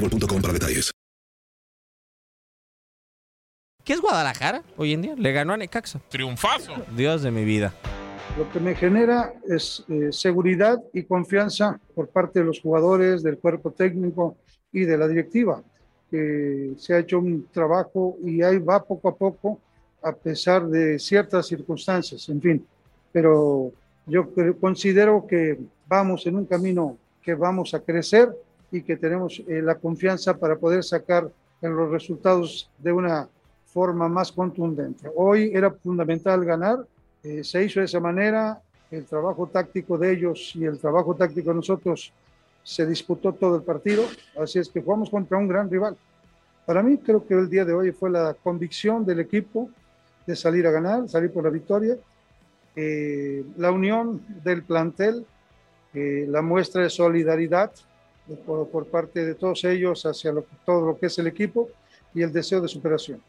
[0.00, 0.90] boostmobile.com para detalles.
[3.84, 5.14] ¿Qué es Guadalajara hoy en día?
[5.16, 6.00] Le ganó a Necaxa.
[6.10, 6.74] Triunfazo.
[6.94, 7.72] Dios de mi vida.
[8.36, 13.38] Lo que me genera es eh, seguridad y confianza por parte de los jugadores, del
[13.38, 14.36] cuerpo técnico
[14.72, 15.62] y de la directiva.
[16.10, 19.60] que se ha hecho un trabajo y ahí va poco a poco,
[20.02, 22.66] a pesar de ciertas circunstancias, en fin.
[23.12, 23.72] Pero
[24.06, 24.28] yo
[24.60, 28.30] considero que vamos en un camino que vamos a crecer
[28.70, 31.30] y que tenemos eh, la confianza para poder sacar
[31.62, 33.28] en los resultados de una
[33.66, 35.08] forma más contundente.
[35.14, 36.78] Hoy era fundamental ganar,
[37.22, 41.50] eh, se hizo de esa manera, el trabajo táctico de ellos y el trabajo táctico
[41.50, 42.12] de nosotros
[42.62, 44.04] se disputó todo el partido,
[44.40, 45.96] así es que jugamos contra un gran rival.
[46.66, 49.70] Para mí creo que el día de hoy fue la convicción del equipo
[50.26, 51.96] de salir a ganar, salir por la victoria,
[52.76, 55.24] eh, la unión del plantel,
[55.94, 57.72] eh, la muestra de solidaridad
[58.36, 61.68] por, por parte de todos ellos hacia lo- todo lo que es el equipo
[62.14, 63.20] y el deseo de superación.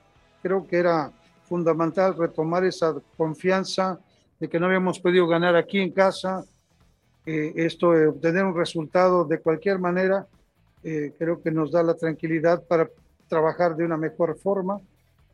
[0.41, 1.11] Creo que era
[1.47, 3.99] fundamental retomar esa confianza
[4.39, 6.45] de que no habíamos podido ganar aquí en casa,
[7.25, 10.27] eh, esto, eh, obtener un resultado de cualquier manera,
[10.83, 12.89] eh, creo que nos da la tranquilidad para
[13.27, 14.79] trabajar de una mejor forma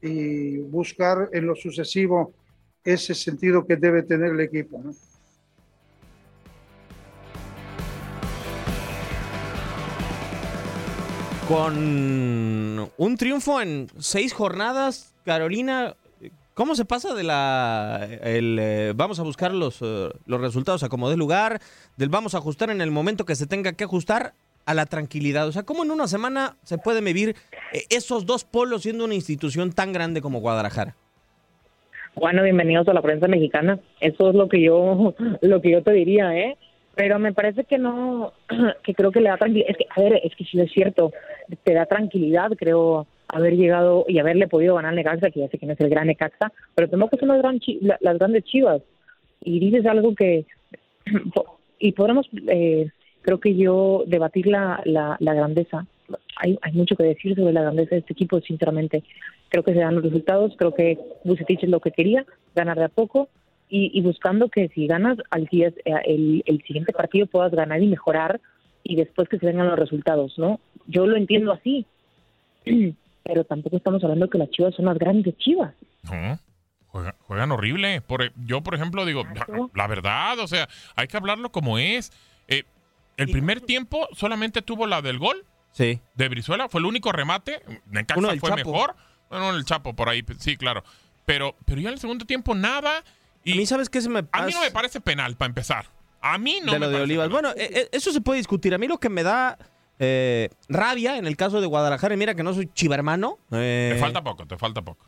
[0.01, 2.34] y buscar en lo sucesivo
[2.84, 4.82] ese sentido que debe tener el equipo.
[4.84, 4.91] ¿no?
[11.48, 15.96] Con un triunfo en seis jornadas, Carolina,
[16.54, 20.90] ¿cómo se pasa de la el eh, vamos a buscar los, eh, los resultados a
[20.90, 21.60] como dé lugar,
[21.98, 24.34] del vamos a ajustar en el momento que se tenga que ajustar
[24.66, 25.48] a la tranquilidad?
[25.48, 27.36] O sea, ¿cómo en una semana se puede medir
[27.74, 30.96] eh, esos dos polos siendo una institución tan grande como Guadalajara?
[32.16, 33.80] Bueno, bienvenidos a la prensa mexicana.
[34.00, 36.58] Eso es lo que yo lo que yo te diría, ¿eh?
[36.96, 38.34] Pero me parece que no,
[38.84, 39.70] que creo que le da tranquilidad.
[39.70, 41.12] Es que, a ver, es que sí es cierto,
[41.64, 45.66] te da tranquilidad, creo, haber llegado y haberle podido ganar Necaxa, que ya sé que
[45.66, 47.60] no es el gran Necaxa, pero tampoco son las, gran
[48.00, 48.82] las grandes chivas.
[49.42, 50.46] Y dices algo que,
[51.80, 52.90] y podremos, eh,
[53.22, 55.86] creo que yo, debatir la, la, la grandeza.
[56.38, 59.04] Hay, hay mucho que decir sobre la grandeza de este equipo, sinceramente.
[59.50, 62.86] Creo que se dan los resultados, creo que Bucetich es lo que quería, ganar de
[62.86, 63.30] a poco,
[63.70, 67.82] y, y buscando que si ganas al día, eh, el, el siguiente partido puedas ganar
[67.82, 68.40] y mejorar
[68.84, 70.60] y después que se vengan los resultados, ¿no?
[70.88, 71.86] Yo lo entiendo así,
[73.24, 75.74] pero tampoco estamos hablando que las chivas son las grandes chivas.
[76.04, 76.39] No,
[76.88, 78.02] juega- juegan horrible.
[78.02, 82.12] Por, yo, por ejemplo, digo, la, la verdad, o sea, hay que hablarlo como es.
[82.48, 82.63] Eh,
[83.17, 86.00] el primer tiempo solamente tuvo la del gol Sí.
[86.15, 87.62] de Brizuela, fue el único remate.
[87.89, 88.56] Necaxa Uno fue Chapo.
[88.71, 88.95] mejor.
[89.30, 90.84] Bueno, el Chapo por ahí, sí, claro.
[91.26, 93.04] Pero, pero ya en el segundo tiempo nada.
[93.43, 95.86] Y a mí, ¿sabes qué se me A mí no me parece penal, para empezar.
[96.21, 97.28] A mí no de me lo de parece Olivas.
[97.28, 97.41] penal.
[97.41, 98.74] Bueno, eh, eh, eso se puede discutir.
[98.74, 99.58] A mí lo que me da
[100.00, 103.38] eh, rabia en el caso de Guadalajara, y mira que no soy chivermano.
[103.52, 105.06] eh, Te falta poco, te falta poco.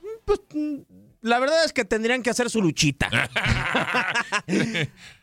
[1.21, 3.10] La verdad es que tendrían que hacer su luchita.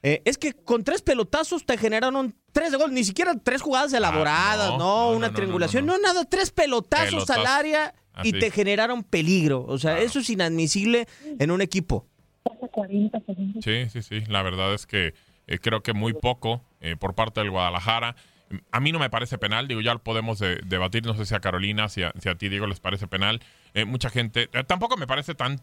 [0.03, 3.93] Eh, es que con tres pelotazos te generaron tres de gol, ni siquiera tres jugadas
[3.93, 7.37] elaboradas, Ah, no, no, no, una no, triangulación, no, nada, tres pelotazos Pelotazos.
[7.37, 9.65] al área y te generaron peligro.
[9.67, 11.07] O sea, eso es inadmisible
[11.39, 12.07] en un equipo.
[13.63, 14.21] Sí, sí, sí.
[14.29, 15.15] La verdad es que
[15.47, 18.15] eh, creo que muy poco eh, por parte del Guadalajara.
[18.71, 21.35] A mí no me parece penal, digo, ya lo podemos de- debatir, no sé si
[21.35, 23.41] a Carolina, si a, si a ti, Diego, les parece penal.
[23.73, 25.61] Eh, mucha gente, eh, tampoco me parece tan...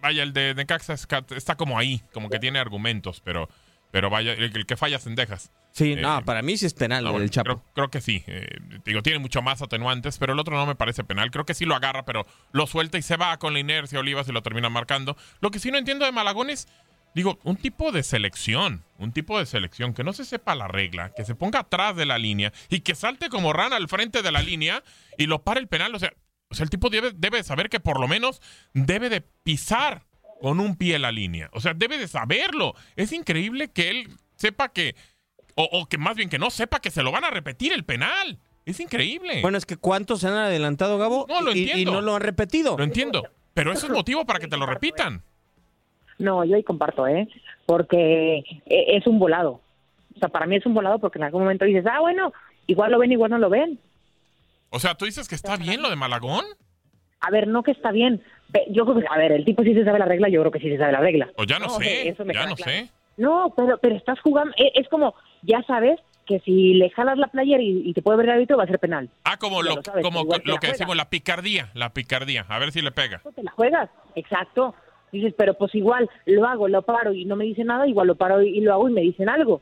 [0.00, 3.48] Vaya, el de Necaxa es ca- está como ahí, como que tiene argumentos, pero,
[3.90, 5.50] pero vaya, el, el que falla Sendejas.
[5.72, 7.44] Sí, Eh, no, para mí sí es penal No, el Chapo.
[7.44, 8.22] Creo, creo que sí.
[8.28, 8.46] eh,
[8.84, 11.30] digo, tiene mucho más atenuantes, pero el otro no me parece penal.
[11.32, 14.28] Creo que sí lo agarra, pero lo suelta y se va con la inercia Olivas
[14.28, 15.16] y lo termina marcando.
[15.40, 16.68] Lo que sí no entiendo de Malagón es,
[17.14, 21.12] digo, un tipo de selección, un tipo de selección que no se sepa la regla,
[21.14, 24.30] que se ponga atrás de la línea y que salte como rana al frente de
[24.32, 24.82] la línea
[25.16, 25.94] y lo para el penal.
[25.94, 26.12] O sea,
[26.48, 28.40] o sea el tipo debe, debe saber que por lo menos
[28.72, 30.06] debe de pisar
[30.40, 31.50] con un pie la línea.
[31.52, 32.74] O sea, debe de saberlo.
[32.96, 34.94] Es increíble que él sepa que,
[35.56, 37.84] o, o que más bien que no sepa que se lo van a repetir el
[37.84, 38.38] penal.
[38.64, 39.40] Es increíble.
[39.40, 41.26] Bueno, es que ¿cuántos se han adelantado, Gabo?
[41.28, 41.92] No, lo Y- y, entiendo.
[41.92, 42.76] no lo han repetido.
[42.76, 43.24] Lo entiendo.
[43.54, 45.24] Pero eso es motivo para que te lo repitan.
[46.18, 47.28] No, yo ahí comparto, ¿eh?
[47.66, 49.60] Porque eh, es un volado.
[50.16, 52.32] O sea, para mí es un volado porque en algún momento dices, ah, bueno,
[52.66, 53.78] igual lo ven, igual no lo ven.
[54.70, 56.44] O sea, tú dices que está bien lo de Malagón.
[57.20, 58.22] A ver, no que está bien.
[58.70, 60.60] Yo creo que, a ver, el tipo sí se sabe la regla, yo creo que
[60.60, 61.28] sí se sabe la regla.
[61.36, 62.08] O ya no, sé.
[62.08, 62.70] eso me Ya no claro.
[62.70, 62.90] sé.
[63.16, 67.26] No, pero, pero estás jugando, e- es, como, ya sabes que si le jalas la
[67.28, 69.08] playera y, y te puede ver el árbitro va a ser penal.
[69.24, 71.70] Ah, como Ya lo, lo sabes, como lo que decimos, la picardía.
[71.74, 72.44] La picardía.
[72.48, 73.20] A ver si le pega.
[73.34, 74.74] te la juegas, exacto.
[75.12, 78.16] Dices, pero pues igual lo hago, lo paro y no me dice nada, igual lo
[78.16, 79.60] paro y lo hago y me dicen algo.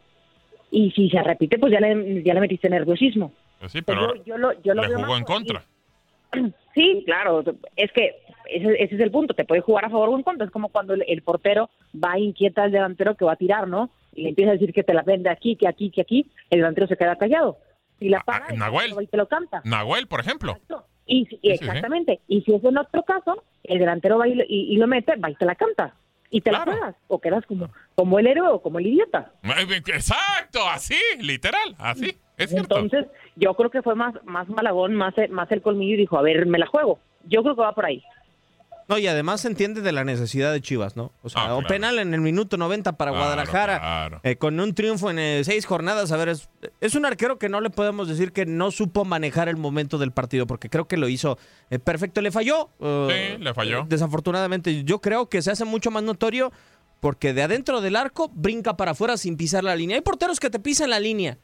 [0.71, 3.33] Y si se repite, pues ya le, ya le metiste nerviosismo.
[3.61, 5.63] Pues sí, pero yo- yo lo- yo lo le veo jugó más en contra.
[6.75, 7.43] Sí, claro,
[7.77, 8.17] es que
[8.51, 10.69] ese, ese es el punto, te puede jugar a favor o en contra, es como
[10.69, 13.89] cuando el, el portero va inquieta al delantero que va a tirar, ¿no?
[14.15, 16.59] Y le empieza a decir que te la vende aquí, que aquí, que aquí, el
[16.59, 17.57] delantero se queda callado.
[17.99, 18.91] Y la para, el Ah, Nahuel.
[18.91, 19.63] portero va y te lo canta.
[19.65, 20.59] Nahuel, por ejemplo.
[21.07, 24.77] Y, exactamente, y si es en otro caso, el delantero va y, lo- y- y
[24.77, 25.95] lo mete, va y te la canta.
[26.29, 29.31] Y te la juegas, o quedas como, como el héroe o como el idiota.
[29.95, 32.17] Exacto, así, literal, así.
[32.37, 32.79] Es cierto.
[32.79, 36.23] Entonces, yo creo que fue más, más Malagón, más, más el colmillo y dijo, a
[36.23, 36.99] ver, me la juego.
[37.25, 38.03] Yo creo que va por ahí.
[38.89, 41.13] No, y además se entiende de la necesidad de Chivas, ¿no?
[41.23, 44.21] O sea, Ah, o penal en el minuto 90 para Claro, Guadalajara, claro.
[44.23, 46.13] eh, con un triunfo en eh, seis jornadas.
[46.13, 46.49] A ver, es,
[46.81, 50.13] es un arquero que no le podemos decir que no supo manejar el momento del
[50.13, 51.37] partido, porque creo que lo hizo
[51.71, 52.21] eh, perfecto.
[52.21, 52.71] Le falló.
[52.81, 53.85] eh, Sí, le falló.
[53.89, 56.53] Desafortunadamente, yo creo que se hace mucho más notorio
[57.01, 59.97] porque de adentro del arco brinca para afuera sin pisar la línea.
[59.97, 61.39] Hay porteros que te pisan la línea.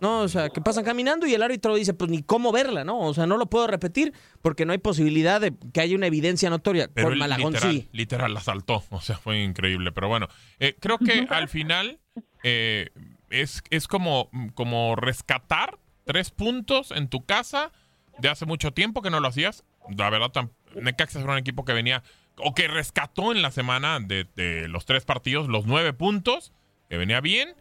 [0.00, 3.00] No, o sea, que pasan caminando y el árbitro dice, pues ni cómo verla, ¿no?
[3.00, 4.12] O sea, no lo puedo repetir
[4.42, 6.88] porque no hay posibilidad de que haya una evidencia notoria.
[6.92, 7.88] Pero Con Malagón literal, sí.
[7.92, 8.84] literal la saltó.
[8.90, 9.92] O sea, fue increíble.
[9.92, 10.28] Pero bueno,
[10.58, 11.98] eh, creo que al final
[12.42, 12.90] eh,
[13.30, 17.72] es, es como, como rescatar tres puntos en tu casa
[18.18, 19.64] de hace mucho tiempo que no lo hacías.
[19.96, 20.30] La verdad,
[20.74, 22.02] Necaxa era un equipo que venía
[22.36, 26.52] o que rescató en la semana de, de los tres partidos los nueve puntos,
[26.88, 27.54] que venía bien.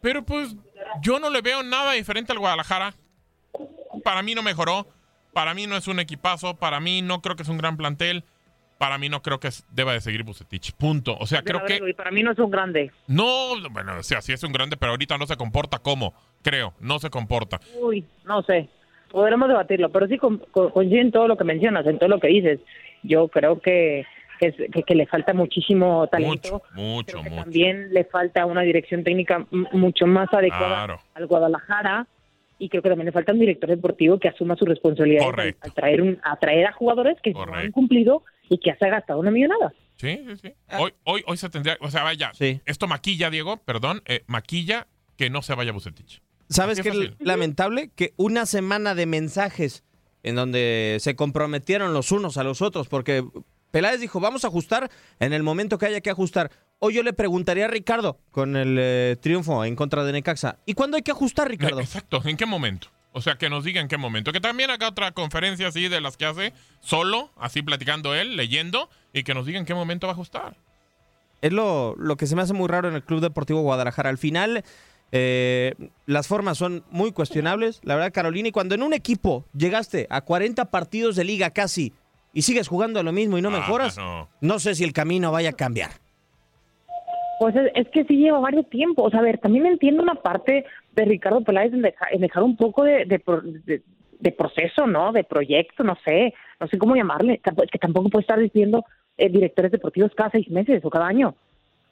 [0.00, 0.54] Pero pues
[1.02, 2.94] yo no le veo nada diferente al Guadalajara.
[4.04, 4.86] Para mí no mejoró.
[5.32, 8.24] Para mí no es un equipazo, para mí no creo que es un gran plantel,
[8.78, 10.72] para mí no creo que deba de seguir Bucetich.
[10.72, 11.16] Punto.
[11.20, 12.90] O sea, creo que ver, para mí no es un grande.
[13.06, 16.74] no, bueno, o sea, sí es un grande, pero ahorita no se comporta como, creo,
[16.80, 17.60] no se comporta.
[17.80, 18.68] Uy, no sé.
[19.10, 22.20] Podremos debatirlo, pero sí con- con- coincido en todo lo que mencionas, en todo lo
[22.20, 22.60] que dices.
[23.02, 24.04] Yo creo que,
[24.40, 26.62] que, que- que le falta muchísimo talento.
[26.74, 27.34] Mucho, mucho.
[27.42, 31.00] También le falta una dirección técnica mucho más adecuada Claro.
[31.14, 32.06] al Guadalajara.
[32.60, 35.24] Y creo que también le falta un director deportivo que asuma su responsabilidad
[35.60, 38.88] al, traer, un, a traer a jugadores que no han cumplido y que se ha
[38.88, 39.72] gastado una millonada.
[39.94, 40.52] Sí, sí, sí.
[40.76, 42.32] Hoy, hoy, hoy se tendría, o sea, vaya,
[42.66, 46.20] esto maquilla, Diego, perdón, eh, maquilla que no se vaya Bucetich.
[46.48, 47.90] ¿Sabes qué es lamentable?
[47.94, 49.84] Que una semana de mensajes
[50.22, 53.24] en donde se comprometieron los unos a los otros, porque
[53.70, 54.90] Peláez dijo, vamos a ajustar
[55.20, 56.50] en el momento que haya que ajustar.
[56.78, 60.58] Hoy yo le preguntaría a Ricardo con el eh, triunfo en contra de Necaxa.
[60.64, 61.80] ¿Y cuándo hay que ajustar, Ricardo?
[61.80, 62.88] Exacto, ¿en qué momento?
[63.12, 64.32] O sea, que nos diga en qué momento.
[64.32, 68.90] Que también haga otra conferencia así de las que hace solo, así platicando él, leyendo,
[69.12, 70.56] y que nos diga en qué momento va a ajustar.
[71.40, 74.10] Es lo, lo que se me hace muy raro en el Club Deportivo Guadalajara.
[74.10, 74.64] Al final,
[75.12, 75.74] eh,
[76.06, 77.80] las formas son muy cuestionables.
[77.82, 81.92] La verdad, Carolina, y cuando en un equipo llegaste a 40 partidos de liga casi
[82.32, 84.28] y sigues jugando lo mismo y no Ah, mejoras, no.
[84.40, 85.90] no sé si el camino vaya a cambiar.
[87.40, 89.06] Pues es, es que sí lleva varios tiempos.
[89.06, 92.42] O sea, a ver, también entiendo una parte de Ricardo Peláez en, deja- en dejar
[92.42, 93.82] un poco de, de, pro- de-
[94.18, 95.12] de proceso, ¿no?
[95.12, 97.40] De proyecto, no sé, no sé cómo llamarle.
[97.70, 98.84] Que tampoco puede estar diciendo
[99.16, 101.36] eh, directores deportivos cada seis meses o cada año.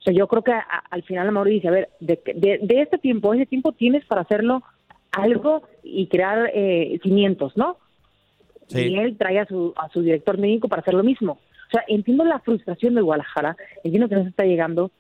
[0.07, 2.97] Sea, yo creo que a- al final Mauri dice, a ver, de, de, de este
[2.99, 4.63] tiempo, ese tiempo tienes para hacerlo
[5.11, 7.77] algo y crear eh, cimientos, ¿no?
[8.69, 8.83] Sí.
[8.89, 11.33] Y él trae a su, a su director médico para hacer lo mismo.
[11.33, 14.91] O sea, entiendo la frustración de Guadalajara, entiendo que no se está llegando,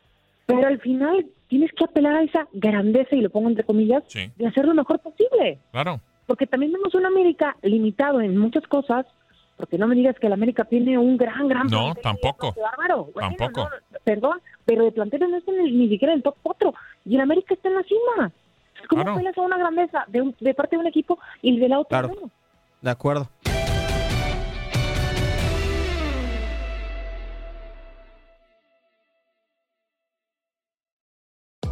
[0.46, 4.02] pero al final tienes que apelar a esa grandeza, y lo pongo entre comillas,
[4.36, 5.58] de hacer lo mejor posible.
[5.70, 6.00] Claro.
[6.26, 9.06] Porque también vemos un América limitado en muchas cosas,
[9.56, 12.52] porque no me digas que el América tiene un gran, gran No, plantel, tampoco.
[12.54, 13.08] qué bárbaro.
[13.14, 13.68] Bueno, Tampoco.
[13.90, 16.74] no, perdón, pero de planteles no está en el- ni siquiera en el top 4,
[17.04, 18.32] y el América está en la cima.
[18.88, 19.18] ¿Cómo Claro.
[19.36, 22.30] a una grandeza de, un- de parte de un equipo y de la otra Claro.
[22.82, 23.28] De acuerdo.